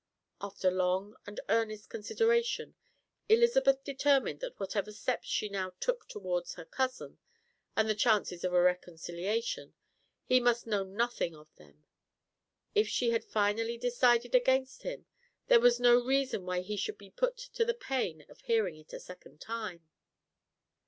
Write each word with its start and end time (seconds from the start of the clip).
After 0.41 0.71
long 0.71 1.15
and 1.27 1.39
earnest 1.47 1.91
consideration 1.91 2.73
Elizabeth 3.29 3.83
determined 3.83 4.39
that 4.39 4.59
whatever 4.59 4.91
steps 4.91 5.27
she 5.27 5.47
now 5.47 5.73
took 5.79 6.07
towards 6.07 6.55
her 6.55 6.65
cousin 6.65 7.19
and 7.75 7.87
the 7.87 7.93
chances 7.93 8.43
of 8.43 8.51
a 8.51 8.59
reconciliation, 8.59 9.75
he 10.25 10.39
must 10.39 10.65
know 10.65 10.83
nothing 10.83 11.35
of 11.35 11.53
them; 11.57 11.85
if 12.73 12.87
she 12.87 13.11
had 13.11 13.23
finally 13.23 13.77
decided 13.77 14.33
against 14.33 14.81
him, 14.81 15.05
there 15.49 15.59
was 15.59 15.79
no 15.79 16.03
reason 16.03 16.47
why 16.47 16.61
he 16.61 16.77
should 16.77 16.97
be 16.97 17.11
put 17.11 17.37
to 17.37 17.63
the 17.63 17.75
pain 17.75 18.25
of 18.27 18.41
hearing 18.41 18.77
it 18.77 18.93
a 18.93 18.99
second 18.99 19.39
time. 19.39 19.85